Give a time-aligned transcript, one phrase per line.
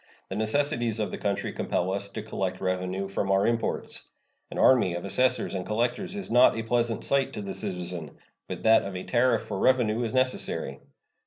[0.29, 4.09] The necessities of the country compel us to collect revenue from our imports.
[4.49, 8.17] An army of assessors and collectors is not a pleasant sight to the citizen,
[8.47, 10.79] but that of a tariff for revenue is necessary.